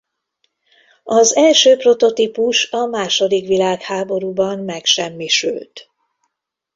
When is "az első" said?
1.03-1.77